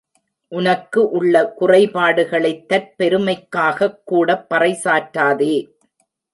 [0.47, 5.69] உனக்கு உள்ள குறைபாடுகளைத் தற்பெருமைக்காகக் கூடப் பறைசாற்றாதே.